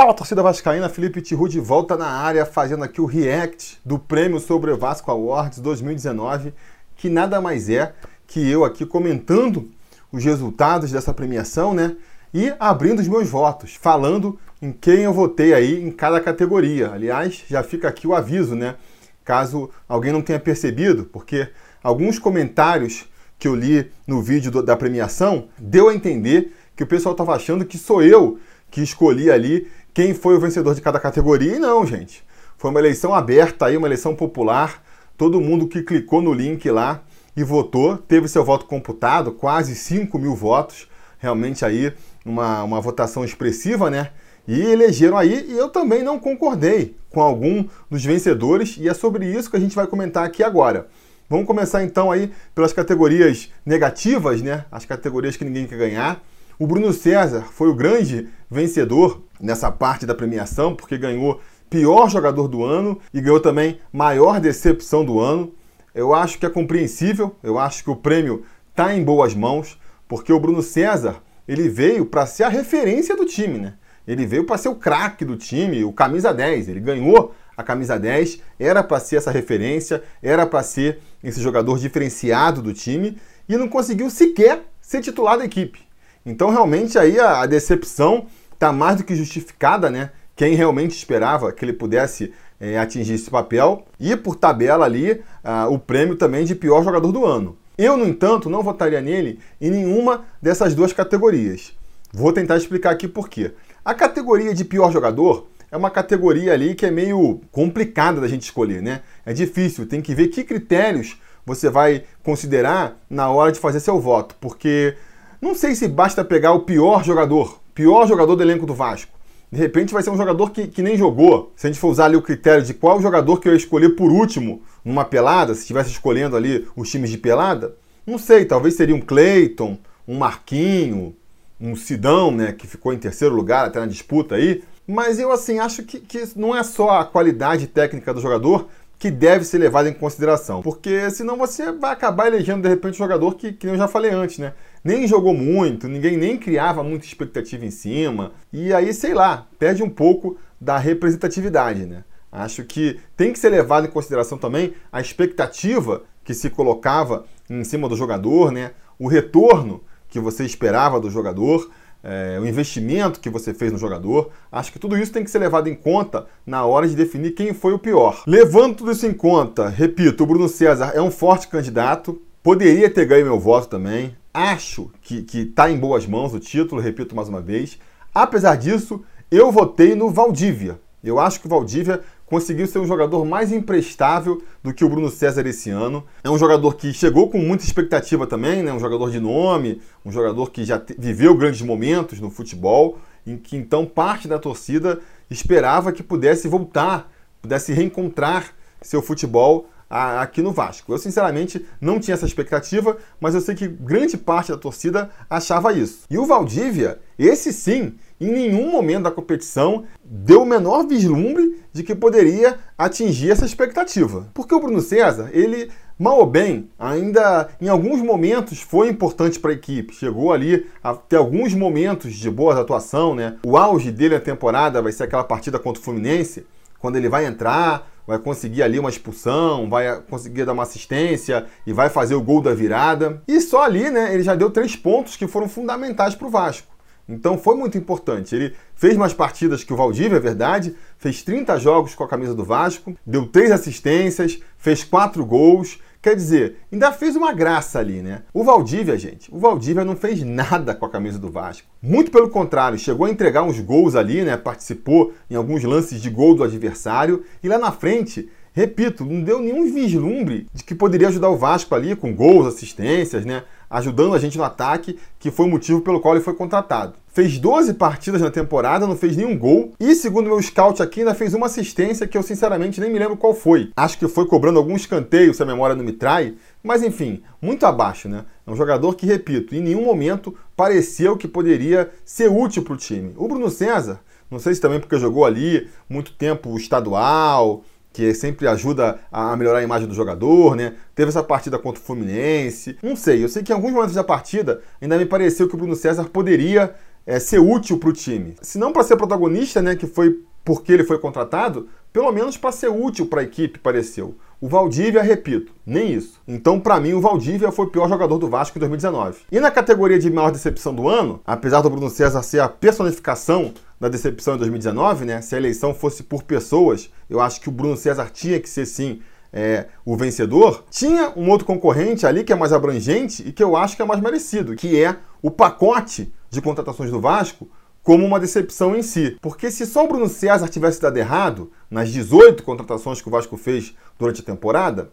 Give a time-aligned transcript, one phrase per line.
[0.00, 4.40] Fala torcida vascaína, Felipe Tiru de volta na área, fazendo aqui o react do Prêmio
[4.40, 6.54] Sobre Vasco Awards 2019,
[6.96, 7.92] que nada mais é
[8.26, 9.70] que eu aqui comentando
[10.10, 11.96] os resultados dessa premiação, né?
[12.32, 16.92] E abrindo os meus votos, falando em quem eu votei aí em cada categoria.
[16.92, 18.76] Aliás, já fica aqui o aviso, né?
[19.22, 21.46] Caso alguém não tenha percebido, porque
[21.82, 23.04] alguns comentários
[23.38, 27.34] que eu li no vídeo do, da premiação deu a entender que o pessoal estava
[27.34, 28.40] achando que sou eu
[28.70, 31.56] que escolhi ali quem foi o vencedor de cada categoria.
[31.56, 32.24] E não, gente.
[32.56, 34.82] Foi uma eleição aberta aí, uma eleição popular.
[35.16, 37.02] Todo mundo que clicou no link lá
[37.36, 40.88] e votou, teve seu voto computado, quase 5 mil votos.
[41.18, 41.92] Realmente aí
[42.24, 44.10] uma, uma votação expressiva, né?
[44.48, 49.26] E elegeram aí, e eu também não concordei com algum dos vencedores, e é sobre
[49.26, 50.88] isso que a gente vai comentar aqui agora.
[51.28, 54.64] Vamos começar então aí pelas categorias negativas, né?
[54.70, 56.20] As categorias que ninguém quer ganhar.
[56.58, 62.48] O Bruno César foi o grande vencedor nessa parte da premiação, porque ganhou pior jogador
[62.48, 65.54] do ano e ganhou também maior decepção do ano.
[65.94, 70.32] Eu acho que é compreensível, eu acho que o prêmio está em boas mãos, porque
[70.32, 73.74] o Bruno César ele veio para ser a referência do time, né?
[74.06, 76.68] Ele veio para ser o craque do time, o camisa 10.
[76.68, 81.78] Ele ganhou a camisa 10, era para ser essa referência, era para ser esse jogador
[81.78, 85.80] diferenciado do time e não conseguiu sequer ser titular da equipe.
[86.24, 88.26] Então, realmente, aí a, a decepção
[88.60, 90.10] está mais do que justificada, né?
[90.36, 92.30] Quem realmente esperava que ele pudesse
[92.60, 95.22] é, atingir esse papel e, por tabela ali,
[95.70, 97.56] o prêmio também de pior jogador do ano.
[97.78, 101.74] Eu, no entanto, não votaria nele em nenhuma dessas duas categorias.
[102.12, 103.52] Vou tentar explicar aqui por quê.
[103.82, 108.42] A categoria de pior jogador é uma categoria ali que é meio complicada da gente
[108.42, 109.00] escolher, né?
[109.24, 113.98] É difícil, tem que ver que critérios você vai considerar na hora de fazer seu
[113.98, 114.94] voto, porque
[115.40, 119.18] não sei se basta pegar o pior jogador, pior jogador do elenco do Vasco.
[119.50, 121.52] De repente vai ser um jogador que, que nem jogou.
[121.56, 123.90] Se a gente for usar ali o critério de qual jogador que eu ia escolher
[123.90, 127.74] por último numa pelada, se estivesse escolhendo ali os times de pelada,
[128.06, 129.76] não sei, talvez seria um Cleiton,
[130.06, 131.14] um Marquinho,
[131.60, 134.62] um Sidão, né, que ficou em terceiro lugar até na disputa aí.
[134.86, 139.10] Mas eu assim acho que, que não é só a qualidade técnica do jogador, que
[139.10, 140.62] deve ser levado em consideração.
[140.62, 144.10] Porque senão você vai acabar elegendo de repente um jogador que, que eu já falei
[144.10, 144.52] antes, né?
[144.82, 148.32] Nem jogou muito, ninguém nem criava muita expectativa em cima.
[148.52, 152.04] E aí, sei lá, perde um pouco da representatividade, né?
[152.32, 157.64] Acho que tem que ser levado em consideração também a expectativa que se colocava em
[157.64, 158.72] cima do jogador, né?
[158.98, 161.70] O retorno que você esperava do jogador
[162.02, 164.30] é, o investimento que você fez no jogador.
[164.50, 167.52] Acho que tudo isso tem que ser levado em conta na hora de definir quem
[167.52, 168.22] foi o pior.
[168.26, 173.06] Levando tudo isso em conta, repito, o Bruno César é um forte candidato, poderia ter
[173.06, 174.16] ganho meu voto também.
[174.32, 177.78] Acho que está em boas mãos o título, repito mais uma vez.
[178.14, 180.80] Apesar disso, eu votei no Valdívia.
[181.02, 185.10] Eu acho que o Valdívia conseguiu ser um jogador mais imprestável do que o Bruno
[185.10, 186.04] César esse ano.
[186.22, 188.72] É um jogador que chegou com muita expectativa também, né?
[188.72, 193.56] um jogador de nome, um jogador que já viveu grandes momentos no futebol, em que
[193.56, 197.10] então parte da torcida esperava que pudesse voltar,
[197.42, 200.92] pudesse reencontrar seu futebol aqui no Vasco.
[200.92, 205.72] Eu, sinceramente, não tinha essa expectativa, mas eu sei que grande parte da torcida achava
[205.72, 206.04] isso.
[206.08, 211.82] E o Valdívia, esse sim, em nenhum momento da competição deu o menor vislumbre de
[211.82, 214.28] que poderia atingir essa expectativa.
[214.32, 219.50] Porque o Bruno César, ele, mal ou bem, ainda em alguns momentos foi importante para
[219.50, 219.94] a equipe.
[219.94, 223.36] Chegou ali a ter alguns momentos de boa atuação, né?
[223.44, 226.46] O auge dele na temporada vai ser aquela partida contra o Fluminense,
[226.78, 231.72] quando ele vai entrar, vai conseguir ali uma expulsão, vai conseguir dar uma assistência e
[231.72, 233.22] vai fazer o gol da virada.
[233.26, 236.70] E só ali, né, ele já deu três pontos que foram fundamentais para o Vasco.
[237.08, 238.34] Então foi muito importante.
[238.34, 242.34] Ele fez mais partidas que o Valdívia, é verdade, fez 30 jogos com a camisa
[242.34, 245.78] do Vasco, deu três assistências, fez quatro gols.
[246.02, 248.22] Quer dizer, ainda fez uma graça ali, né?
[248.32, 251.68] O Valdívia, gente, o Valdívia não fez nada com a camisa do Vasco.
[251.82, 254.34] Muito pelo contrário, chegou a entregar uns gols ali, né?
[254.36, 259.40] Participou em alguns lances de gol do adversário e lá na frente repito, não deu
[259.40, 263.44] nenhum vislumbre de que poderia ajudar o Vasco ali com gols, assistências, né?
[263.70, 266.94] Ajudando a gente no ataque, que foi o motivo pelo qual ele foi contratado.
[267.06, 269.72] Fez 12 partidas na temporada, não fez nenhum gol.
[269.78, 273.16] E segundo meu scout aqui, ainda fez uma assistência que eu sinceramente nem me lembro
[273.16, 273.70] qual foi.
[273.76, 276.34] Acho que foi cobrando algum escanteio, se a memória não me trai.
[276.62, 278.24] Mas enfim, muito abaixo, né?
[278.44, 282.76] É um jogador que, repito, em nenhum momento pareceu que poderia ser útil para o
[282.76, 283.14] time.
[283.16, 288.46] O Bruno César, não sei se também porque jogou ali muito tempo estadual, que sempre
[288.46, 290.74] ajuda a melhorar a imagem do jogador, né?
[290.94, 292.76] Teve essa partida contra o Fluminense.
[292.82, 295.58] Não sei, eu sei que em alguns momentos da partida ainda me pareceu que o
[295.58, 296.74] Bruno César poderia
[297.06, 298.36] é, ser útil para o time.
[298.40, 302.52] Se não para ser protagonista, né, que foi porque ele foi contratado, pelo menos para
[302.52, 304.14] ser útil para a equipe, pareceu.
[304.40, 306.18] O Valdívia, repito, nem isso.
[306.26, 309.18] Então, para mim, o Valdívia foi o pior jogador do Vasco em 2019.
[309.30, 313.52] E na categoria de maior decepção do ano, apesar do Bruno César ser a personificação
[313.78, 315.20] da decepção em 2019, né?
[315.20, 318.64] Se a eleição fosse por pessoas, eu acho que o Bruno César tinha que ser
[318.64, 320.64] sim é, o vencedor.
[320.70, 323.84] Tinha um outro concorrente ali que é mais abrangente e que eu acho que é
[323.84, 327.46] mais merecido, que é o pacote de contratações do Vasco
[327.82, 329.16] como uma decepção em si.
[329.20, 333.36] Porque se só o Bruno César tivesse dado errado nas 18 contratações que o Vasco
[333.36, 334.90] fez durante a temporada,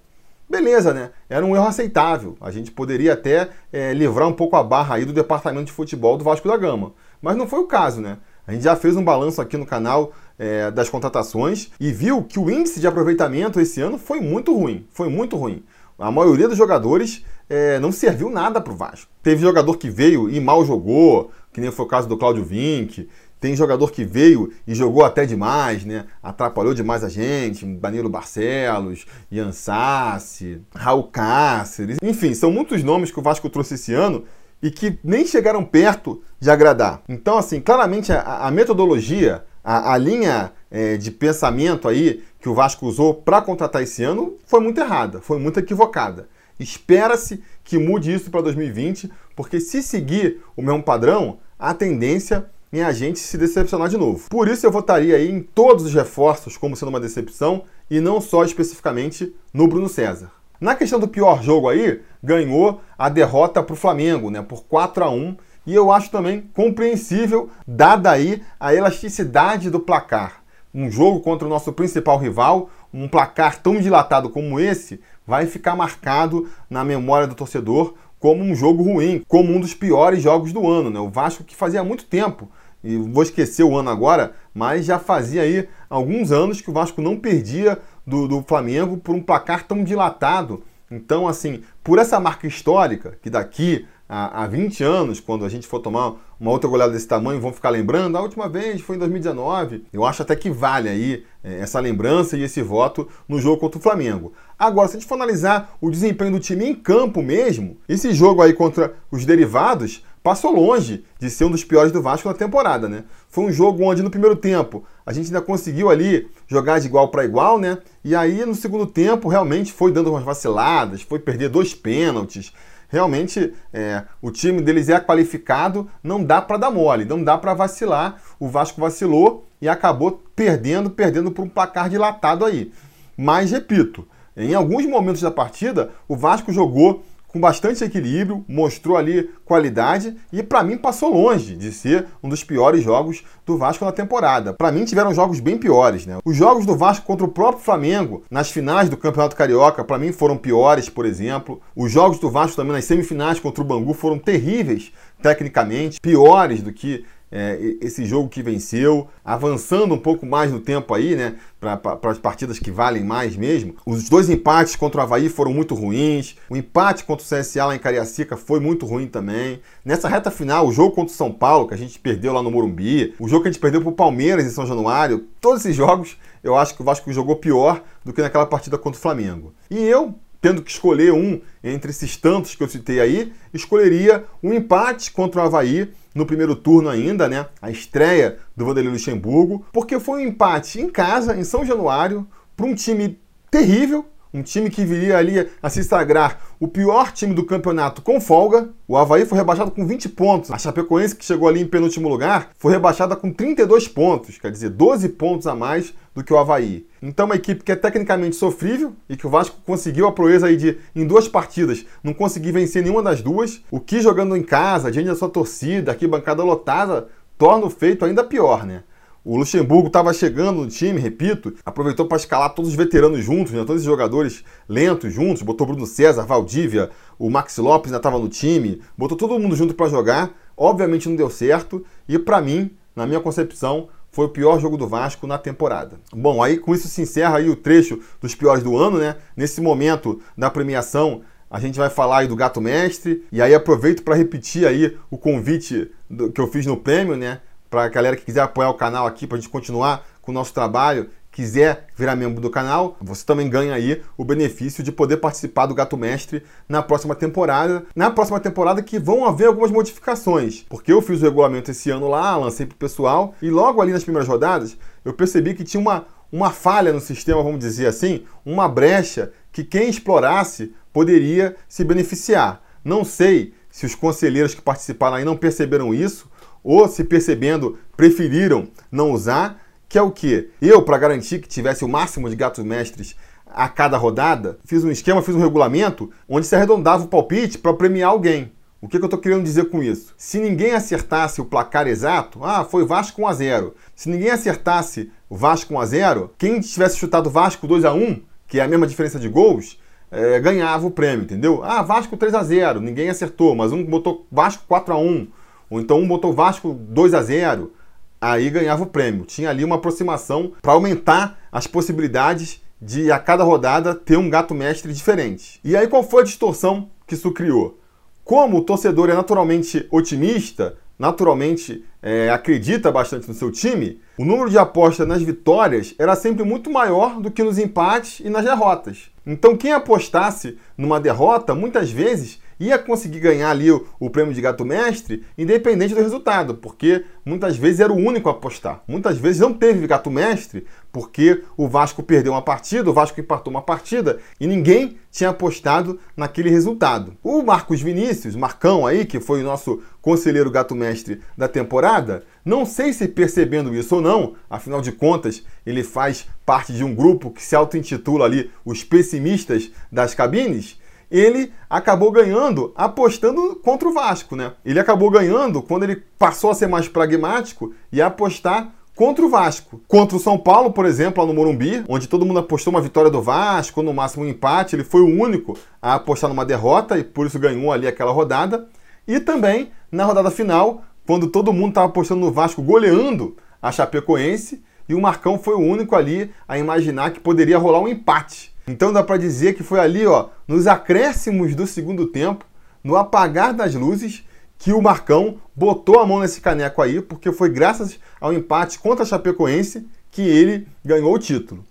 [0.49, 1.11] beleza, né?
[1.29, 2.37] Era um erro aceitável.
[2.41, 6.17] A gente poderia até é, livrar um pouco a barra aí do departamento de futebol
[6.17, 6.91] do Vasco da Gama.
[7.21, 8.17] Mas não foi o caso, né?
[8.45, 12.39] A gente já fez um balanço aqui no canal é, das contratações e viu que
[12.39, 14.85] o índice de aproveitamento esse ano foi muito ruim.
[14.91, 15.63] Foi muito ruim.
[15.97, 19.09] A maioria dos jogadores é, não serviu nada para o Vasco.
[19.23, 23.09] Teve jogador que veio e mal jogou, que nem foi o caso do Cláudio Vinck.
[23.39, 26.05] Tem jogador que veio e jogou até demais, né?
[26.23, 27.65] Atrapalhou demais a gente.
[27.65, 31.97] Danilo Barcelos, Ian Sassi, Raul Cáceres.
[32.01, 34.23] Enfim, são muitos nomes que o Vasco trouxe esse ano
[34.61, 37.01] e que nem chegaram perto de agradar.
[37.07, 42.53] Então, assim, claramente a, a metodologia, a, a linha é, de pensamento aí que o
[42.53, 46.27] Vasco usou para contratar esse ano foi muito errada, foi muito equivocada.
[46.59, 52.83] Espera-se que mude isso para 2020, porque se seguir o mesmo padrão, a tendência é
[52.83, 54.29] a gente se decepcionar de novo.
[54.29, 58.19] Por isso eu votaria aí em todos os reforços como sendo uma decepção e não
[58.19, 60.31] só especificamente no Bruno César.
[60.59, 65.03] Na questão do pior jogo aí, ganhou a derrota para o Flamengo, né, por 4
[65.03, 65.37] a 1
[65.67, 70.41] e eu acho também compreensível, dada aí a elasticidade do placar.
[70.73, 75.75] Um jogo contra o nosso principal rival, um placar tão dilatado como esse, vai ficar
[75.75, 80.67] marcado na memória do torcedor como um jogo ruim, como um dos piores jogos do
[80.67, 80.89] ano.
[80.89, 80.99] Né?
[80.99, 82.49] O Vasco que fazia muito tempo,
[82.83, 87.01] e vou esquecer o ano agora, mas já fazia aí alguns anos que o Vasco
[87.01, 90.63] não perdia do, do Flamengo por um placar tão dilatado.
[90.89, 95.67] Então, assim, por essa marca histórica, que daqui há, há 20 anos, quando a gente
[95.67, 98.99] for tomar uma outra goleada desse tamanho, vão ficar lembrando, a última vez foi em
[98.99, 99.85] 2019.
[99.91, 103.79] Eu acho até que vale aí é, essa lembrança e esse voto no jogo contra
[103.79, 104.33] o Flamengo.
[104.57, 108.41] Agora, se a gente for analisar o desempenho do time em campo mesmo, esse jogo
[108.41, 112.89] aí contra os derivados passou longe de ser um dos piores do Vasco na temporada,
[112.89, 113.05] né?
[113.29, 117.07] Foi um jogo onde no primeiro tempo a gente ainda conseguiu ali jogar de igual
[117.07, 117.77] para igual, né?
[118.03, 122.51] E aí no segundo tempo realmente foi dando umas vaciladas, foi perder dois pênaltis,
[122.87, 127.53] realmente é, o time deles é qualificado, não dá para dar mole, não dá para
[127.53, 128.21] vacilar.
[128.39, 132.71] O Vasco vacilou e acabou perdendo, perdendo por um placar dilatado aí.
[133.17, 139.29] Mas repito, em alguns momentos da partida, o Vasco jogou com bastante equilíbrio, mostrou ali
[139.45, 143.91] qualidade e para mim passou longe de ser um dos piores jogos do Vasco na
[143.91, 144.53] temporada.
[144.53, 146.17] Para mim tiveram jogos bem piores, né?
[146.25, 150.11] Os jogos do Vasco contra o próprio Flamengo nas finais do Campeonato Carioca para mim
[150.11, 151.61] foram piores, por exemplo.
[151.75, 154.91] Os jogos do Vasco também nas semifinais contra o Bangu foram terríveis
[155.21, 160.93] tecnicamente, piores do que é, esse jogo que venceu, avançando um pouco mais no tempo
[160.93, 163.75] aí, né, para as partidas que valem mais mesmo.
[163.85, 167.75] Os dois empates contra o Havaí foram muito ruins, o empate contra o CSA lá
[167.75, 169.59] em Cariacica foi muito ruim também.
[169.83, 172.51] Nessa reta final, o jogo contra o São Paulo, que a gente perdeu lá no
[172.51, 175.75] Morumbi, o jogo que a gente perdeu para o Palmeiras em São Januário, todos esses
[175.75, 179.53] jogos eu acho que o Vasco jogou pior do que naquela partida contra o Flamengo.
[179.69, 184.53] E eu, tendo que escolher um entre esses tantos que eu citei aí, escolheria um
[184.53, 187.47] empate contra o Havaí no primeiro turno ainda, né?
[187.61, 192.65] A estreia do Vanderlei Luxemburgo, porque foi um empate em casa, em São Januário, para
[192.65, 193.19] um time
[193.51, 198.19] terrível, um time que viria ali a se sagrar o pior time do campeonato com
[198.19, 198.69] folga.
[198.87, 200.51] O Havaí foi rebaixado com 20 pontos.
[200.51, 204.69] A Chapecoense, que chegou ali em penúltimo lugar, foi rebaixada com 32 pontos, quer dizer,
[204.69, 206.85] 12 pontos a mais do que o Havaí.
[207.01, 210.57] Então, uma equipe que é tecnicamente sofrível e que o Vasco conseguiu a proeza aí
[210.57, 214.91] de, em duas partidas, não conseguir vencer nenhuma das duas, o que jogando em casa,
[214.91, 217.07] diante da sua torcida, aqui bancada lotada,
[217.37, 218.83] torna o feito ainda pior, né?
[219.29, 223.65] O Luxemburgo estava chegando no time, repito, aproveitou para escalar todos os veteranos juntos, né?
[223.65, 228.29] todos os jogadores lentos juntos, botou Bruno César, Valdívia, o Max Lopes ainda estava no
[228.29, 230.31] time, botou todo mundo junto para jogar.
[230.55, 234.87] Obviamente não deu certo e para mim, na minha concepção, foi o pior jogo do
[234.87, 235.99] Vasco na temporada.
[236.13, 239.17] Bom, aí com isso se encerra aí o trecho dos piores do ano, né?
[239.35, 244.03] Nesse momento da premiação, a gente vai falar aí do Gato Mestre e aí aproveito
[244.03, 247.41] para repetir aí o convite do, que eu fiz no prêmio, né?
[247.69, 250.33] Para a galera que quiser apoiar o canal aqui, para a gente continuar com o
[250.33, 255.17] nosso trabalho, quiser virar membro do canal, você também ganha aí o benefício de poder
[255.17, 257.85] participar do Gato Mestre na próxima temporada.
[257.95, 262.07] Na próxima temporada que vão haver algumas modificações, porque eu fiz o regulamento esse ano
[262.09, 266.07] lá, lancei pro pessoal e logo ali nas primeiras rodadas eu percebi que tinha uma,
[266.31, 272.63] uma falha no sistema, vamos dizer assim, uma brecha que quem explorasse poderia se beneficiar.
[272.83, 276.27] Não sei se os conselheiros que participaram aí não perceberam isso
[276.67, 280.49] ou se percebendo preferiram não usar, que é o que?
[280.61, 284.91] Eu, para garantir que tivesse o máximo de gatos mestres a cada rodada, fiz um
[284.91, 288.51] esquema, fiz um regulamento onde se arredondava o palpite para premiar alguém.
[288.81, 290.13] O que, que eu estou querendo dizer com isso?
[290.17, 293.75] Se ninguém acertasse o placar exato, ah, foi Vasco 1 a 0.
[293.95, 298.21] Se ninguém acertasse o Vasco 1 a 0, quem tivesse chutado Vasco 2 a 1,
[298.45, 299.79] que é a mesma diferença de gols,
[300.11, 301.63] é, ganhava o prêmio, entendeu?
[301.63, 305.27] Ah, Vasco 3 a 0, ninguém acertou, mas um botou Vasco 4 a 1,
[305.69, 307.71] ou então um botou Vasco 2 a 0
[308.19, 309.25] aí ganhava o prêmio.
[309.25, 314.53] Tinha ali uma aproximação para aumentar as possibilidades de a cada rodada ter um gato
[314.53, 315.59] mestre diferente.
[315.63, 317.79] E aí qual foi a distorção que isso criou?
[318.23, 324.49] Como o torcedor é naturalmente otimista, naturalmente é, acredita bastante no seu time, o número
[324.49, 329.09] de apostas nas vitórias era sempre muito maior do que nos empates e nas derrotas.
[329.25, 334.41] Então quem apostasse numa derrota, muitas vezes ia conseguir ganhar ali o, o, prêmio de
[334.41, 338.83] gato mestre, independente do resultado, porque muitas vezes era o único a apostar.
[338.87, 343.51] Muitas vezes não teve gato mestre, porque o Vasco perdeu uma partida, o Vasco empatou
[343.51, 347.15] uma partida e ninguém tinha apostado naquele resultado.
[347.23, 352.65] O Marcos Vinícius, Marcão aí, que foi o nosso conselheiro gato mestre da temporada, não
[352.65, 357.31] sei se percebendo isso ou não, afinal de contas, ele faz parte de um grupo
[357.31, 364.35] que se auto-intitula ali os pessimistas das cabines ele acabou ganhando apostando contra o Vasco,
[364.35, 364.53] né?
[364.65, 369.79] Ele acabou ganhando quando ele passou a ser mais pragmático e apostar contra o Vasco.
[369.87, 373.11] Contra o São Paulo, por exemplo, lá no Morumbi, onde todo mundo apostou uma vitória
[373.11, 377.03] do Vasco, no máximo um empate, ele foi o único a apostar numa derrota e
[377.03, 378.67] por isso ganhou ali aquela rodada.
[379.07, 384.63] E também na rodada final, quando todo mundo estava apostando no Vasco goleando a Chapecoense,
[384.89, 388.55] e o Marcão foi o único ali a imaginar que poderia rolar um empate.
[388.67, 392.45] Então dá para dizer que foi ali, ó, nos acréscimos do segundo tempo,
[392.83, 394.23] no apagar das luzes,
[394.57, 399.03] que o Marcão botou a mão nesse caneco aí, porque foi graças ao empate contra
[399.03, 401.63] a Chapecoense que ele ganhou o título.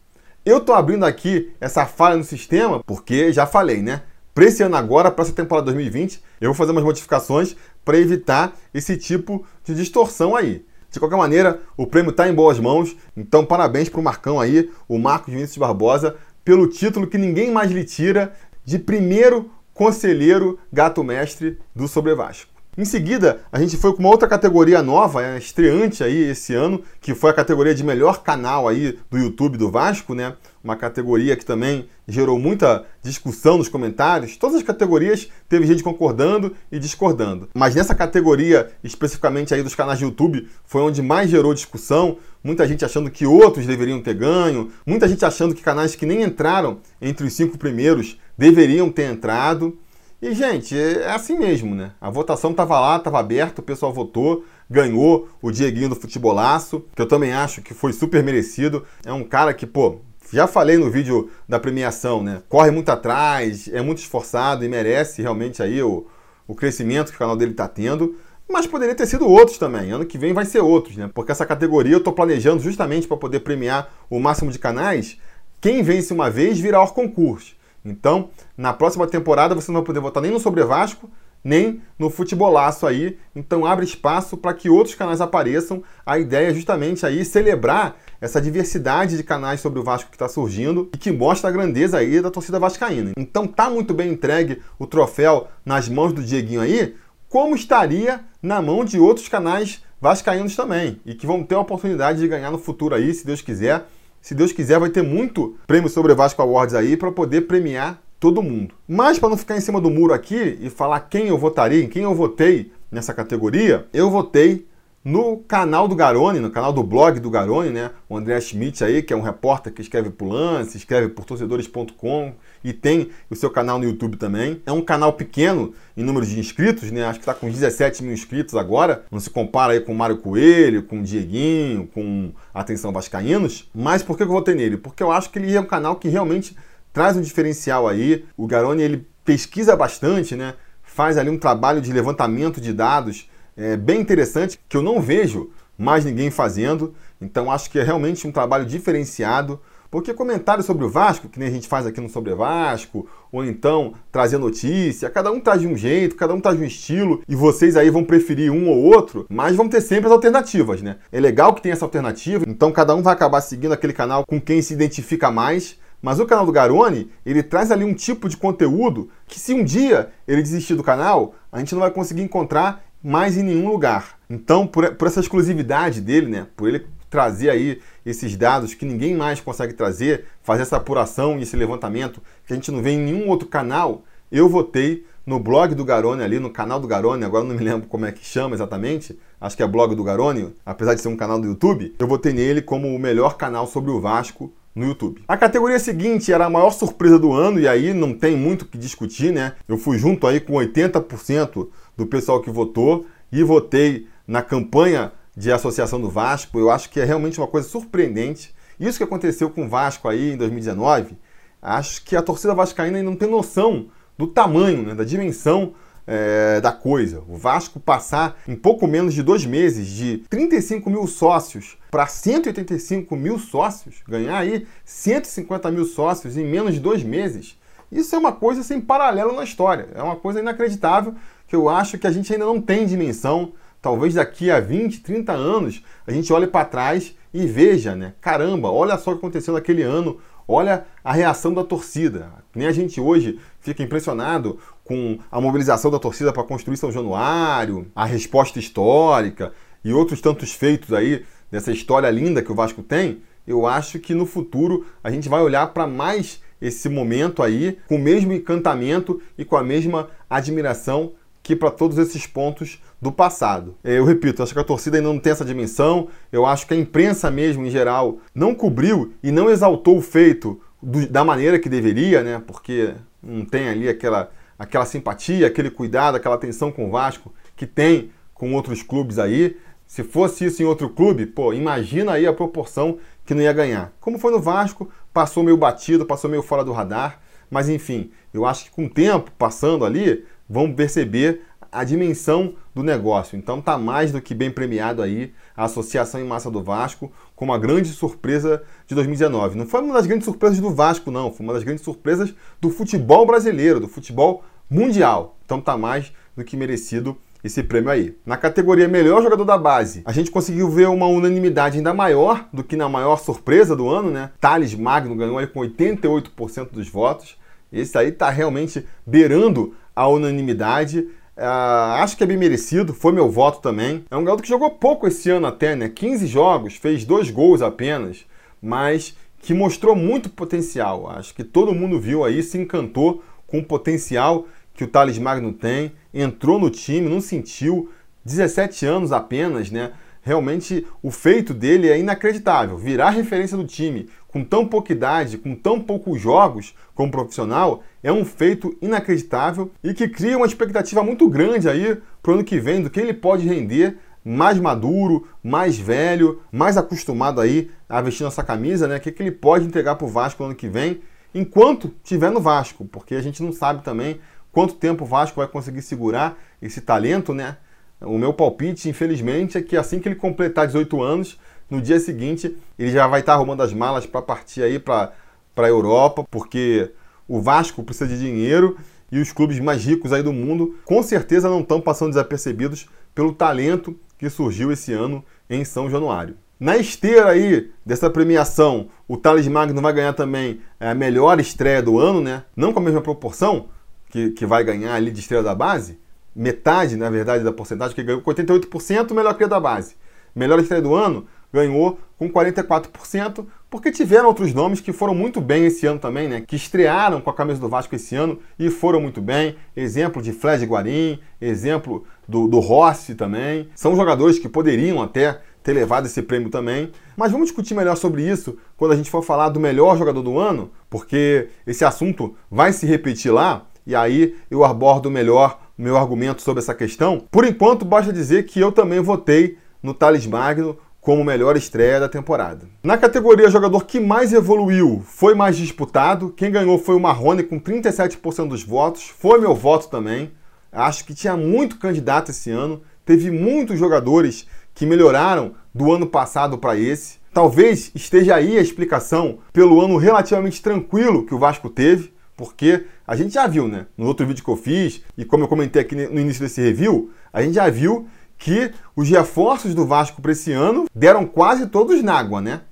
[0.44, 4.02] Eu tô abrindo aqui essa falha no sistema porque já falei, né?
[4.32, 8.56] Para esse ano agora, para essa temporada 2020, eu vou fazer umas modificações para evitar
[8.72, 10.64] esse tipo de distorção aí.
[10.90, 14.70] De qualquer maneira, o prêmio está em boas mãos, então parabéns para o Marcão aí,
[14.88, 18.32] o Marcos Vinícius Barbosa, pelo título que ninguém mais lhe tira
[18.64, 22.55] de primeiro conselheiro gato mestre do Sobre.
[22.78, 26.83] Em seguida, a gente foi com uma outra categoria nova, é, estreante aí esse ano,
[27.00, 30.35] que foi a categoria de melhor canal aí do YouTube do Vasco, né?
[30.62, 34.37] Uma categoria que também gerou muita discussão nos comentários.
[34.37, 37.49] Todas as categorias teve gente concordando e discordando.
[37.54, 42.18] Mas nessa categoria, especificamente aí dos canais de YouTube, foi onde mais gerou discussão.
[42.45, 46.23] Muita gente achando que outros deveriam ter ganho, muita gente achando que canais que nem
[46.23, 49.78] entraram entre os cinco primeiros deveriam ter entrado.
[50.20, 51.92] E, gente, é assim mesmo, né?
[52.00, 57.02] A votação estava lá, estava aberta, o pessoal votou, ganhou o Dieguinho do Futebolaço, que
[57.02, 58.85] eu também acho que foi super merecido.
[59.04, 60.00] É um cara que, pô,
[60.32, 62.42] já falei no vídeo da premiação, né?
[62.49, 66.06] Corre muito atrás, é muito esforçado e merece realmente aí o,
[66.49, 68.16] o crescimento que o canal dele está tendo.
[68.49, 69.90] Mas poderia ter sido outros também.
[69.90, 71.11] Ano que vem vai ser outros, né?
[71.12, 75.18] Porque essa categoria eu estou planejando justamente para poder premiar o máximo de canais.
[75.61, 77.54] Quem vence uma vez virá ao concurso.
[77.87, 81.11] Então, na próxima temporada você não vai poder votar nem no Sobre Vasco,
[81.47, 83.16] nem no futebolaço aí.
[83.35, 85.83] Então abre espaço para que outros canais apareçam.
[86.05, 90.28] A ideia é justamente aí celebrar essa diversidade de canais sobre o Vasco que está
[90.28, 93.12] surgindo e que mostra a grandeza aí da torcida vascaína.
[93.16, 96.97] Então tá muito bem entregue o troféu nas mãos do Dieguinho aí,
[97.28, 102.19] como estaria na mão de outros canais vascaínos também e que vão ter a oportunidade
[102.19, 103.87] de ganhar no futuro aí, se Deus quiser.
[104.20, 108.42] Se Deus quiser, vai ter muito prêmio sobre Vasco Awards aí para poder premiar todo
[108.42, 108.75] mundo.
[108.88, 111.88] Mas para não ficar em cima do muro aqui e falar quem eu votaria, em
[111.88, 114.66] quem eu votei nessa categoria, eu votei
[115.06, 117.92] no canal do Garone, no canal do blog do Garone, né?
[118.08, 122.32] O André Schmidt aí, que é um repórter que escreve por Lance, escreve por torcedores.com
[122.64, 124.60] e tem o seu canal no YouTube também.
[124.66, 127.04] É um canal pequeno em número de inscritos, né?
[127.04, 129.04] Acho que está com 17 mil inscritos agora.
[129.08, 133.70] Não se compara aí com o Mário Coelho, com o Dieguinho, com Atenção Vascaínos.
[133.72, 134.76] Mas por que eu votei nele?
[134.76, 136.56] Porque eu acho que ele é um canal que realmente
[136.92, 138.25] traz um diferencial aí.
[138.36, 140.54] O Garone, ele pesquisa bastante, né?
[140.82, 145.50] Faz ali um trabalho de levantamento de dados é, bem interessante que eu não vejo
[145.78, 146.94] mais ninguém fazendo.
[147.20, 149.60] Então acho que é realmente um trabalho diferenciado.
[149.90, 153.44] Porque comentários sobre o Vasco, que nem a gente faz aqui no Sobre Vasco, ou
[153.44, 157.22] então trazer notícia, cada um traz de um jeito, cada um traz de um estilo,
[157.28, 160.96] e vocês aí vão preferir um ou outro, mas vão ter sempre as alternativas, né?
[161.12, 164.40] É legal que tenha essa alternativa, então cada um vai acabar seguindo aquele canal com
[164.40, 165.78] quem se identifica mais.
[166.02, 169.64] Mas o canal do Garone, ele traz ali um tipo de conteúdo que se um
[169.64, 174.18] dia ele desistir do canal, a gente não vai conseguir encontrar mais em nenhum lugar.
[174.28, 176.48] Então, por, por essa exclusividade dele, né?
[176.56, 181.42] Por ele trazer aí esses dados que ninguém mais consegue trazer, fazer essa apuração e
[181.42, 185.72] esse levantamento que a gente não vê em nenhum outro canal, eu votei no blog
[185.76, 188.56] do Garone ali, no canal do Garone, agora não me lembro como é que chama
[188.56, 192.08] exatamente, acho que é blog do Garone, apesar de ser um canal do YouTube, eu
[192.08, 195.22] votei nele como o melhor canal sobre o Vasco no YouTube.
[195.26, 198.64] A categoria seguinte era a maior surpresa do ano e aí não tem muito o
[198.66, 199.54] que discutir, né?
[199.66, 205.52] Eu fui junto aí com 80% do pessoal que votou e votei na campanha de
[205.52, 206.58] associação do Vasco.
[206.58, 208.54] Eu acho que é realmente uma coisa surpreendente.
[208.78, 211.16] Isso que aconteceu com o Vasco aí em 2019,
[211.62, 213.88] acho que a torcida vascaína não tem noção
[214.18, 215.74] do tamanho, né, da dimensão
[216.06, 217.22] é, da coisa.
[217.26, 223.16] O Vasco passar em pouco menos de dois meses de 35 mil sócios para 185
[223.16, 227.58] mil sócios, ganhar aí 150 mil sócios em menos de dois meses,
[227.90, 229.88] isso é uma coisa sem paralelo na história.
[229.94, 231.14] É uma coisa inacreditável
[231.46, 233.52] que eu acho que a gente ainda não tem dimensão.
[233.80, 238.14] Talvez daqui a 20, 30 anos a gente olhe para trás e veja, né?
[238.20, 242.32] Caramba, olha só o que aconteceu naquele ano, olha a reação da torcida.
[242.54, 247.86] Nem a gente hoje fica impressionado com a mobilização da torcida para construir São Januário,
[247.94, 249.52] a resposta histórica
[249.84, 253.22] e outros tantos feitos aí dessa história linda que o Vasco tem.
[253.46, 257.96] Eu acho que no futuro a gente vai olhar para mais esse momento aí com
[257.96, 261.12] o mesmo encantamento e com a mesma admiração
[261.46, 263.76] que para todos esses pontos do passado.
[263.84, 266.76] Eu repito, acho que a torcida ainda não tem essa dimensão, eu acho que a
[266.76, 271.68] imprensa mesmo, em geral, não cobriu e não exaltou o feito do, da maneira que
[271.68, 272.42] deveria, né?
[272.44, 277.64] Porque não tem ali aquela, aquela simpatia, aquele cuidado, aquela atenção com o Vasco que
[277.64, 279.56] tem com outros clubes aí.
[279.86, 283.92] Se fosse isso em outro clube, pô, imagina aí a proporção que não ia ganhar.
[284.00, 288.44] Como foi no Vasco, passou meio batido, passou meio fora do radar, mas enfim, eu
[288.44, 293.37] acho que com o tempo passando ali, vão perceber a dimensão do negócio.
[293.37, 297.52] Então tá mais do que bem premiado aí a Associação em Massa do Vasco como
[297.52, 299.59] a grande surpresa de 2019.
[299.59, 302.70] Não foi uma das grandes surpresas do Vasco, não, foi uma das grandes surpresas do
[302.70, 305.37] futebol brasileiro, do futebol mundial.
[305.44, 308.16] Então tá mais do que merecido esse prêmio aí.
[308.24, 312.64] Na categoria melhor jogador da base, a gente conseguiu ver uma unanimidade ainda maior do
[312.64, 314.30] que na maior surpresa do ano, né?
[314.40, 317.37] Thales Magno ganhou aí com 88% dos votos.
[317.72, 321.09] Esse aí tá realmente beirando a unanimidade.
[321.37, 324.04] Uh, acho que é bem merecido, foi meu voto também.
[324.11, 325.88] É um garoto que jogou pouco esse ano até, né?
[325.88, 328.26] 15 jogos, fez dois gols apenas,
[328.61, 331.11] mas que mostrou muito potencial.
[331.11, 335.52] Acho que todo mundo viu aí, se encantou com o potencial que o Thales Magno
[335.52, 337.90] tem, entrou no time, não sentiu,
[338.24, 339.92] 17 anos apenas, né?
[340.20, 342.76] Realmente o feito dele é inacreditável.
[342.76, 348.12] Virar referência do time com tão pouca idade, com tão poucos jogos como profissional, é
[348.12, 352.61] um feito inacreditável e que cria uma expectativa muito grande aí para o ano que
[352.61, 358.25] vem do que ele pode render mais maduro, mais velho, mais acostumado aí a vestir
[358.25, 358.99] nossa camisa, né?
[358.99, 361.01] O que, que ele pode entregar para o Vasco no ano que vem,
[361.35, 364.20] enquanto estiver no Vasco, porque a gente não sabe também
[364.53, 367.57] quanto tempo o Vasco vai conseguir segurar esse talento, né?
[368.03, 371.38] O meu palpite, infelizmente, é que assim que ele completar 18 anos,
[371.70, 375.12] no dia seguinte ele já vai estar arrumando as malas para partir aí para
[375.57, 376.90] a Europa, porque
[377.29, 378.76] o Vasco precisa de dinheiro
[379.11, 383.33] e os clubes mais ricos aí do mundo com certeza não estão passando desapercebidos pelo
[383.33, 386.37] talento que surgiu esse ano em São Januário.
[386.59, 391.98] Na esteira aí dessa premiação, o Thales Magno vai ganhar também a melhor estreia do
[391.98, 392.44] ano, né?
[392.57, 393.68] Não com a mesma proporção
[394.09, 395.98] que, que vai ganhar ali de estreia da base,
[396.35, 399.96] metade, na verdade, da porcentagem, que ganhou com 88% melhor que a da base.
[400.35, 401.26] Melhor estreia do ano
[401.57, 406.42] ganhou com 44%, porque tiveram outros nomes que foram muito bem esse ano também, né?
[406.47, 409.57] Que estrearam com a camisa do Vasco esse ano e foram muito bem.
[409.75, 413.69] Exemplo de Flash Guarim, exemplo do, do Rossi também.
[413.75, 416.90] São jogadores que poderiam até ter levado esse prêmio também.
[417.16, 420.38] Mas vamos discutir melhor sobre isso quando a gente for falar do melhor jogador do
[420.38, 425.97] ano, porque esse assunto vai se repetir lá e aí eu abordo melhor o meu
[425.97, 427.27] argumento sobre essa questão.
[427.31, 432.09] Por enquanto, basta dizer que eu também votei no Thales Magno como melhor estreia da
[432.09, 432.66] temporada.
[432.83, 436.31] Na categoria jogador que mais evoluiu, foi mais disputado.
[436.31, 439.05] Quem ganhou foi o Marrone com 37% dos votos.
[439.16, 440.33] Foi meu voto também.
[440.73, 442.83] Acho que tinha muito candidato esse ano.
[443.05, 447.19] Teve muitos jogadores que melhoraram do ano passado para esse.
[447.33, 453.14] Talvez esteja aí a explicação pelo ano relativamente tranquilo que o Vasco teve, porque a
[453.14, 453.87] gente já viu, né?
[453.97, 457.12] No outro vídeo que eu fiz, e como eu comentei aqui no início desse review,
[457.33, 462.03] a gente já viu que os reforços do Vasco para esse ano deram quase todos
[462.03, 462.62] na água, né?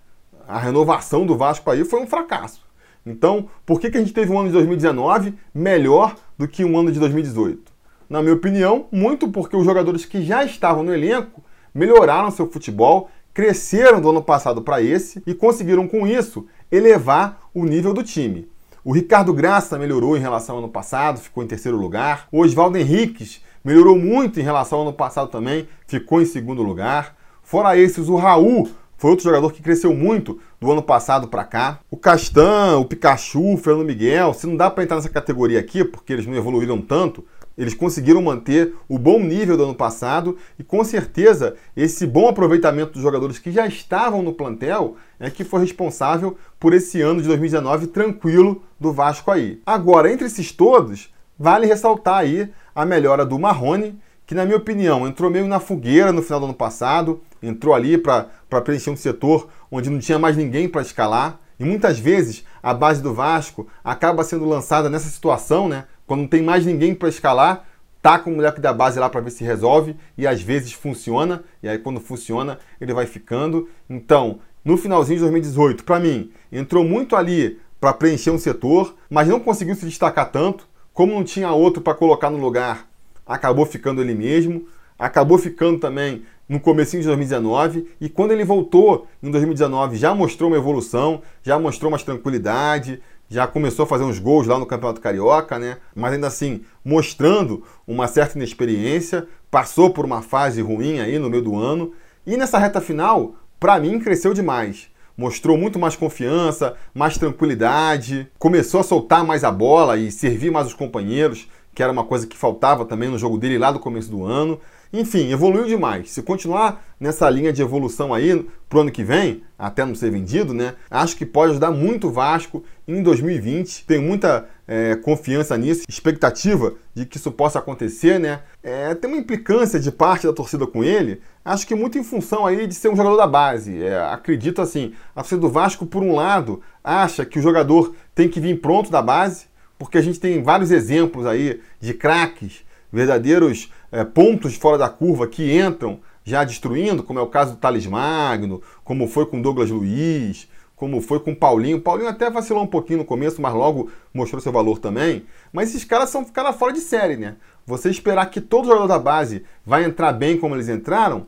[0.46, 2.62] A renovação do Vasco aí foi um fracasso.
[3.07, 6.79] Então, por que, que a gente teve um ano de 2019 melhor do que um
[6.79, 7.72] ano de 2018?
[8.09, 11.42] Na minha opinião, muito porque os jogadores que já estavam no elenco
[11.74, 17.64] melhoraram seu futebol, cresceram do ano passado para esse e conseguiram com isso elevar o
[17.64, 18.48] nível do time.
[18.85, 22.29] O Ricardo Graça melhorou em relação ao ano passado, ficou em terceiro lugar.
[22.31, 27.16] O Oswaldo Henriques melhorou muito em relação ao ano passado também, ficou em segundo lugar.
[27.42, 31.81] Fora esses, o Raul foi outro jogador que cresceu muito do ano passado para cá.
[31.90, 35.85] O Castan, o Pikachu, o Fernando Miguel, se não dá para entrar nessa categoria aqui,
[35.85, 37.24] porque eles não evoluíram tanto,
[37.57, 42.94] eles conseguiram manter o bom nível do ano passado e com certeza esse bom aproveitamento
[42.94, 47.29] dos jogadores que já estavam no plantel é que foi responsável por esse ano de
[47.29, 49.61] 2019 tranquilo do Vasco aí.
[49.64, 55.06] Agora, entre esses todos, vale ressaltar aí a melhora do Marrone, que na minha opinião
[55.06, 58.26] entrou meio na fogueira no final do ano passado, entrou ali para
[58.64, 61.40] preencher um setor onde não tinha mais ninguém para escalar.
[61.60, 65.84] E muitas vezes a base do Vasco acaba sendo lançada nessa situação, né?
[66.06, 67.64] Quando não tem mais ninguém para escalar,
[68.02, 71.44] tá com o moleque da base lá para ver se resolve e às vezes funciona,
[71.62, 73.68] e aí quando funciona, ele vai ficando.
[73.88, 79.28] Então, no finalzinho de 2018, para mim, entrou muito ali para preencher um setor, mas
[79.28, 80.66] não conseguiu se destacar tanto.
[80.94, 82.88] Como não tinha outro para colocar no lugar,
[83.26, 84.68] acabou ficando ele mesmo.
[84.96, 90.48] Acabou ficando também no comecinho de 2019 e quando ele voltou em 2019 já mostrou
[90.48, 95.00] uma evolução, já mostrou mais tranquilidade, já começou a fazer uns gols lá no Campeonato
[95.00, 95.78] Carioca, né?
[95.96, 101.42] Mas ainda assim, mostrando uma certa inexperiência, passou por uma fase ruim aí no meio
[101.42, 101.92] do ano.
[102.24, 104.93] E nessa reta final, para mim, cresceu demais.
[105.16, 110.66] Mostrou muito mais confiança, mais tranquilidade, começou a soltar mais a bola e servir mais
[110.66, 114.11] os companheiros, que era uma coisa que faltava também no jogo dele lá do começo
[114.11, 114.61] do ano.
[114.96, 116.12] Enfim, evoluiu demais.
[116.12, 120.54] Se continuar nessa linha de evolução aí pro ano que vem, até não ser vendido,
[120.54, 120.76] né?
[120.88, 123.87] Acho que pode ajudar muito o Vasco em 2020.
[123.87, 128.42] Tenho muita é, confiança nisso, expectativa de que isso possa acontecer, né?
[128.62, 132.46] É, tem uma implicância de parte da torcida com ele, acho que muito em função
[132.46, 133.83] aí de ser um jogador da base.
[133.83, 138.28] É, acredito assim, a torcida do Vasco, por um lado, acha que o jogador tem
[138.28, 142.62] que vir pronto da base, porque a gente tem vários exemplos aí de craques,
[142.94, 147.59] verdadeiros é, pontos fora da curva que entram já destruindo, como é o caso do
[147.59, 151.80] Thales Magno, como foi com Douglas Luiz, como foi com Paulinho.
[151.80, 155.26] Paulinho até vacilou um pouquinho no começo, mas logo mostrou seu valor também.
[155.52, 157.37] Mas esses caras são caras fora de série, né?
[157.66, 161.26] Você esperar que todo jogador da base vai entrar bem como eles entraram,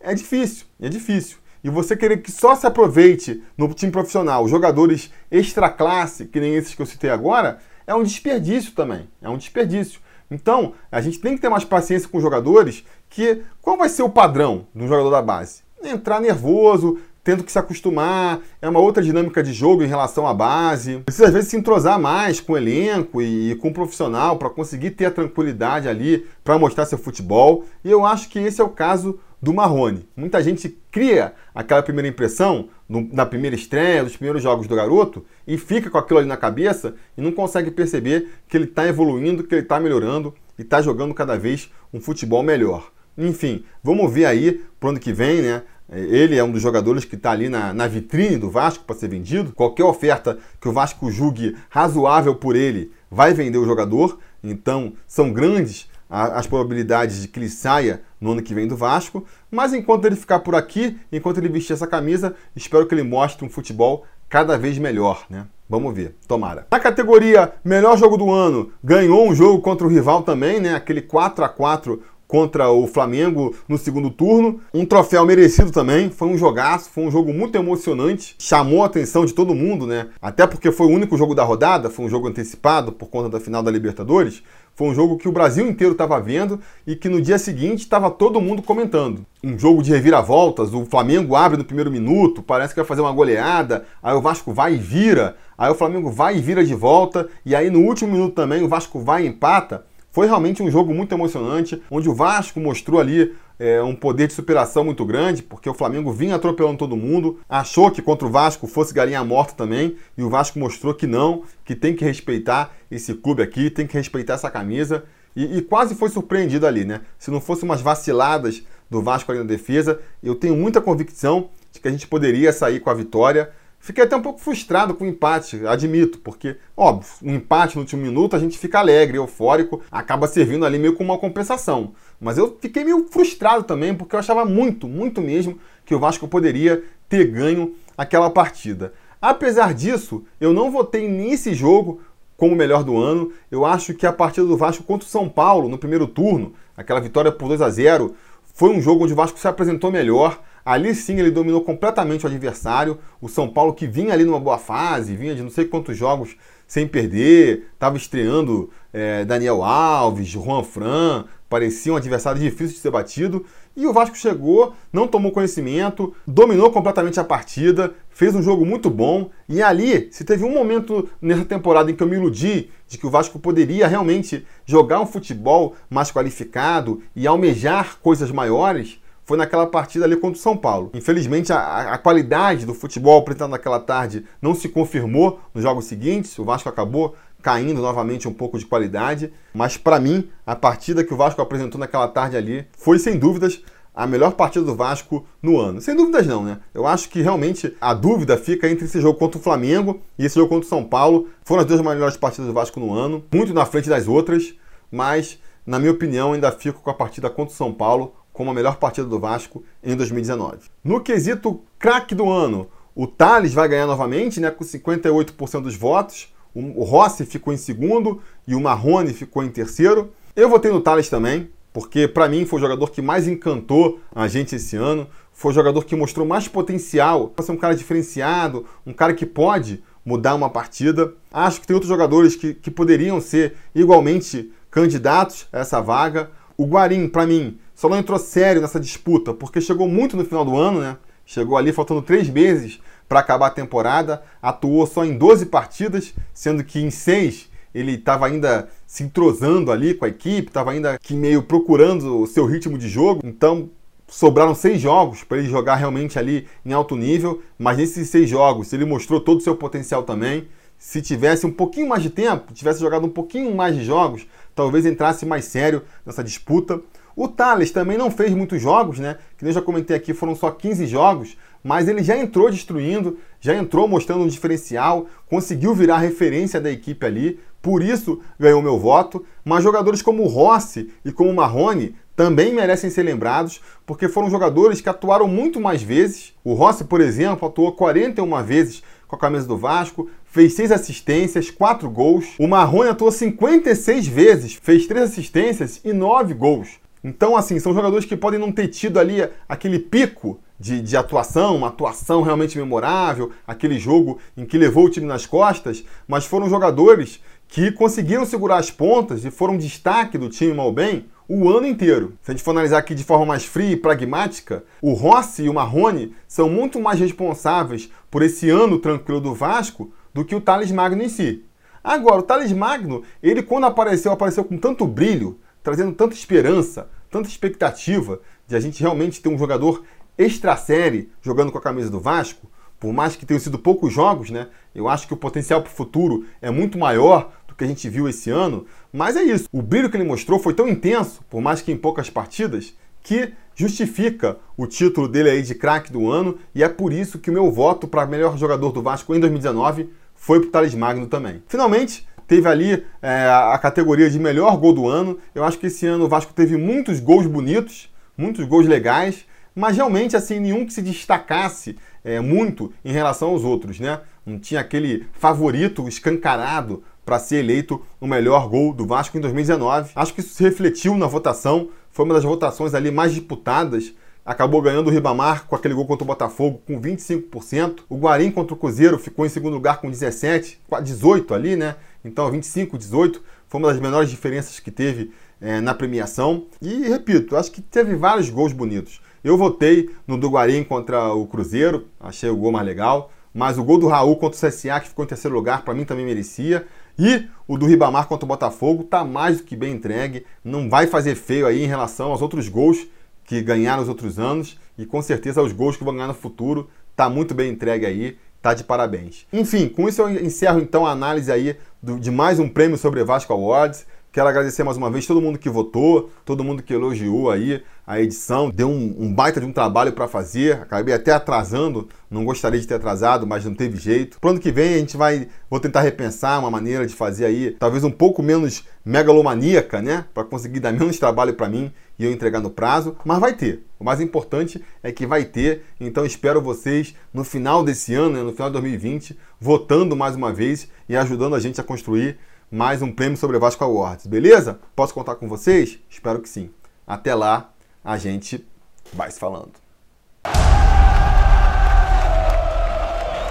[0.00, 1.38] é difícil, é difícil.
[1.62, 6.54] E você querer que só se aproveite no time profissional jogadores extra classe, que nem
[6.54, 9.08] esses que eu citei agora, é um desperdício também.
[9.20, 10.00] É um desperdício.
[10.30, 14.02] Então, a gente tem que ter mais paciência com os jogadores, que qual vai ser
[14.02, 15.62] o padrão do jogador da base?
[15.82, 20.32] Entrar nervoso, tendo que se acostumar, é uma outra dinâmica de jogo em relação à
[20.32, 21.00] base.
[21.04, 24.92] Precisa às vezes se entrosar mais com o elenco e, com o profissional para conseguir
[24.92, 27.64] ter a tranquilidade ali para mostrar seu futebol.
[27.84, 30.08] E eu acho que esse é o caso do Marrone.
[30.16, 35.24] Muita gente cria aquela primeira impressão no, na primeira estreia, dos primeiros jogos do garoto,
[35.46, 39.44] e fica com aquilo ali na cabeça e não consegue perceber que ele está evoluindo,
[39.44, 42.90] que ele está melhorando e está jogando cada vez um futebol melhor.
[43.16, 45.62] Enfim, vamos ver aí para ano que vem, né?
[45.90, 49.08] Ele é um dos jogadores que está ali na, na vitrine do Vasco para ser
[49.08, 49.52] vendido.
[49.54, 54.18] Qualquer oferta que o Vasco julgue razoável por ele vai vender o jogador.
[54.44, 59.24] Então, são grandes as probabilidades de que ele saia no ano que vem do Vasco.
[59.50, 63.44] Mas enquanto ele ficar por aqui, enquanto ele vestir essa camisa, espero que ele mostre
[63.44, 65.46] um futebol cada vez melhor, né?
[65.68, 66.66] Vamos ver, tomara.
[66.70, 70.74] Na categoria melhor jogo do ano, ganhou um jogo contra o rival também, né?
[70.74, 74.60] Aquele 4 a 4 contra o Flamengo no segundo turno.
[74.72, 79.24] Um troféu merecido também, foi um jogaço, foi um jogo muito emocionante, chamou a atenção
[79.24, 80.08] de todo mundo, né?
[80.20, 83.40] Até porque foi o único jogo da rodada, foi um jogo antecipado por conta da
[83.40, 84.42] final da Libertadores.
[84.78, 88.08] Foi um jogo que o Brasil inteiro estava vendo e que no dia seguinte estava
[88.12, 89.26] todo mundo comentando.
[89.42, 93.10] Um jogo de reviravoltas, o Flamengo abre no primeiro minuto, parece que vai fazer uma
[93.10, 97.28] goleada, aí o Vasco vai e vira, aí o Flamengo vai e vira de volta,
[97.44, 99.84] e aí no último minuto também o Vasco vai e empata.
[100.12, 104.32] Foi realmente um jogo muito emocionante, onde o Vasco mostrou ali é, um poder de
[104.32, 108.66] superação muito grande, porque o Flamengo vinha atropelando todo mundo, achou que contra o Vasco
[108.66, 113.14] fosse galinha morta também, e o Vasco mostrou que não, que tem que respeitar esse
[113.14, 117.02] clube aqui, tem que respeitar essa camisa, e, e quase foi surpreendido ali, né?
[117.18, 120.00] Se não fosse umas vaciladas do Vasco ali na defesa.
[120.22, 123.50] Eu tenho muita convicção de que a gente poderia sair com a vitória.
[123.80, 128.02] Fiquei até um pouco frustrado com o empate, admito, porque, óbvio, um empate no último
[128.02, 131.92] minuto a gente fica alegre, eufórico, acaba servindo ali meio como uma compensação.
[132.20, 136.26] Mas eu fiquei meio frustrado também, porque eu achava muito, muito mesmo que o Vasco
[136.28, 138.92] poderia ter ganho aquela partida.
[139.22, 142.00] Apesar disso, eu não votei nesse jogo
[142.36, 143.32] como o melhor do ano.
[143.50, 147.00] Eu acho que a partida do Vasco contra o São Paulo no primeiro turno, aquela
[147.00, 148.14] vitória por 2 a 0,
[148.54, 150.40] foi um jogo onde o Vasco se apresentou melhor.
[150.68, 152.98] Ali sim ele dominou completamente o adversário.
[153.22, 156.36] O São Paulo que vinha ali numa boa fase, vinha de não sei quantos jogos
[156.66, 162.90] sem perder, estava estreando é, Daniel Alves, Juan Fran, parecia um adversário difícil de ser
[162.90, 163.46] batido.
[163.74, 168.90] E o Vasco chegou, não tomou conhecimento, dominou completamente a partida, fez um jogo muito
[168.90, 169.30] bom.
[169.48, 173.06] E ali, se teve um momento nessa temporada em que eu me iludi de que
[173.06, 179.66] o Vasco poderia realmente jogar um futebol mais qualificado e almejar coisas maiores, foi naquela
[179.66, 180.90] partida ali contra o São Paulo.
[180.94, 186.38] Infelizmente, a, a qualidade do futebol apresentado naquela tarde não se confirmou nos jogos seguintes.
[186.38, 189.30] O Vasco acabou caindo novamente um pouco de qualidade.
[189.52, 193.62] Mas para mim, a partida que o Vasco apresentou naquela tarde ali foi sem dúvidas
[193.94, 195.82] a melhor partida do Vasco no ano.
[195.82, 196.60] Sem dúvidas não, né?
[196.72, 200.36] Eu acho que realmente a dúvida fica entre esse jogo contra o Flamengo e esse
[200.36, 201.28] jogo contra o São Paulo.
[201.44, 204.54] Foram as duas melhores partidas do Vasco no ano, muito na frente das outras,
[204.90, 208.54] mas na minha opinião ainda fico com a partida contra o São Paulo como a
[208.54, 210.58] melhor partida do Vasco em 2019.
[210.84, 216.32] No quesito craque do ano, o Thales vai ganhar novamente, né, com 58% dos votos.
[216.54, 220.12] O Rossi ficou em segundo e o Marrone ficou em terceiro.
[220.36, 224.28] Eu votei no Thales também, porque para mim foi o jogador que mais encantou a
[224.28, 225.08] gente esse ano.
[225.32, 229.26] Foi o jogador que mostrou mais potencial para ser um cara diferenciado, um cara que
[229.26, 231.12] pode mudar uma partida.
[231.32, 236.30] Acho que tem outros jogadores que, que poderiam ser igualmente candidatos a essa vaga.
[236.56, 240.44] O Guarim, para mim, só não entrou sério nessa disputa, porque chegou muito no final
[240.44, 240.96] do ano, né?
[241.24, 246.64] Chegou ali faltando três meses para acabar a temporada, atuou só em 12 partidas, sendo
[246.64, 251.14] que em seis ele estava ainda se entrosando ali com a equipe, estava ainda que
[251.14, 253.20] meio procurando o seu ritmo de jogo.
[253.22, 253.70] Então
[254.08, 258.72] sobraram seis jogos para ele jogar realmente ali em alto nível, mas nesses seis jogos
[258.72, 260.48] ele mostrou todo o seu potencial também.
[260.76, 264.84] Se tivesse um pouquinho mais de tempo, tivesse jogado um pouquinho mais de jogos, talvez
[264.84, 266.80] entrasse mais sério nessa disputa.
[267.20, 269.16] O Thales também não fez muitos jogos, né?
[269.36, 273.56] Que eu já comentei aqui, foram só 15 jogos, mas ele já entrou destruindo, já
[273.56, 279.26] entrou mostrando um diferencial, conseguiu virar referência da equipe ali, por isso ganhou meu voto.
[279.44, 284.30] Mas jogadores como o Rossi e como o Marrone também merecem ser lembrados, porque foram
[284.30, 286.34] jogadores que atuaram muito mais vezes.
[286.44, 291.50] O Rossi, por exemplo, atuou 41 vezes com a camisa do Vasco, fez 6 assistências,
[291.50, 292.36] 4 gols.
[292.38, 296.78] O Marrone atuou 56 vezes, fez 3 assistências e 9 gols.
[297.02, 301.56] Então, assim, são jogadores que podem não ter tido ali aquele pico de, de, atuação,
[301.56, 306.48] uma atuação realmente memorável, aquele jogo em que levou o time nas costas, mas foram
[306.48, 311.66] jogadores que conseguiram segurar as pontas e foram destaque do time mal bem o ano
[311.66, 312.14] inteiro.
[312.22, 315.48] Se a gente for analisar aqui de forma mais fria e pragmática, o Rossi e
[315.48, 320.40] o Marrone são muito mais responsáveis por esse ano tranquilo do Vasco do que o
[320.40, 321.44] Thales Magno em si.
[321.84, 327.28] Agora, o Thales Magno, ele quando apareceu, apareceu com tanto brilho, trazendo tanta esperança, tanta
[327.28, 329.84] expectativa de a gente realmente ter um jogador
[330.16, 334.30] extra série jogando com a camisa do Vasco, por mais que tenham sido poucos jogos,
[334.30, 334.48] né?
[334.74, 337.88] Eu acho que o potencial para o futuro é muito maior do que a gente
[337.88, 338.66] viu esse ano.
[338.92, 339.48] Mas é isso.
[339.52, 343.32] O brilho que ele mostrou foi tão intenso, por mais que em poucas partidas, que
[343.54, 346.38] justifica o título dele aí de craque do ano.
[346.54, 349.90] E é por isso que o meu voto para melhor jogador do Vasco em 2019
[350.14, 351.42] foi para o Thales Magno também.
[351.48, 355.18] Finalmente, teve ali é, a categoria de melhor gol do ano.
[355.34, 359.76] Eu acho que esse ano o Vasco teve muitos gols bonitos, muitos gols legais, mas
[359.76, 364.00] realmente assim nenhum que se destacasse é, muito em relação aos outros, né?
[364.24, 369.92] Não tinha aquele favorito escancarado para ser eleito o melhor gol do Vasco em 2019.
[369.96, 373.94] Acho que isso se refletiu na votação, foi uma das votações ali mais disputadas
[374.28, 377.78] acabou ganhando o Ribamar com aquele gol contra o Botafogo com 25%.
[377.88, 381.76] O Guarim contra o Cruzeiro ficou em segundo lugar com 17, 18 ali, né?
[382.08, 386.46] Então 25, 18 foi uma das menores diferenças que teve é, na premiação.
[386.60, 389.00] E repito, acho que teve vários gols bonitos.
[389.22, 393.12] Eu votei no do Guarim contra o Cruzeiro, achei o gol mais legal.
[393.32, 395.84] Mas o gol do Raul contra o CSA, que ficou em terceiro lugar, para mim
[395.84, 396.66] também merecia.
[396.98, 400.26] E o do Ribamar contra o Botafogo tá mais do que bem entregue.
[400.42, 402.86] Não vai fazer feio aí em relação aos outros gols
[403.24, 406.68] que ganharam os outros anos e com certeza os gols que vão ganhar no futuro.
[406.96, 409.26] Tá muito bem entregue aí, tá de parabéns.
[409.32, 413.04] Enfim, com isso eu encerro então a análise aí do, de mais um prêmio sobre
[413.04, 413.86] Vasco Awards.
[414.18, 418.00] Quero agradecer mais uma vez todo mundo que votou, todo mundo que elogiou aí a
[418.00, 420.54] edição, deu um, um baita de um trabalho para fazer.
[420.54, 424.18] Acabei até atrasando, não gostaria de ter atrasado, mas não teve jeito.
[424.20, 427.52] Pro ano que vem a gente vai, vou tentar repensar uma maneira de fazer aí,
[427.60, 432.10] talvez um pouco menos megalomaníaca, né, para conseguir dar menos trabalho para mim e eu
[432.10, 433.64] entregar no prazo, mas vai ter.
[433.78, 438.22] O mais importante é que vai ter, então espero vocês no final desse ano, né,
[438.22, 442.18] no final de 2020, votando mais uma vez e ajudando a gente a construir
[442.50, 444.58] mais um prêmio sobre Vasco Awards, beleza?
[444.74, 445.78] Posso contar com vocês?
[445.88, 446.50] Espero que sim.
[446.86, 447.50] Até lá,
[447.84, 448.46] a gente
[448.92, 449.52] vai se falando.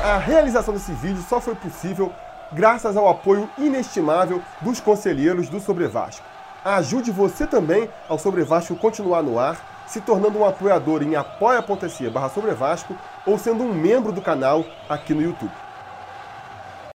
[0.03, 2.11] A realização desse vídeo só foi possível
[2.53, 6.25] graças ao apoio inestimável dos conselheiros do Sobre Vasco.
[6.63, 12.09] Ajude você também ao Sobre Vasco continuar no ar, se tornando um apoiador em apoia.se
[12.09, 15.66] barra Sobre Vasco ou sendo um membro do canal aqui no YouTube.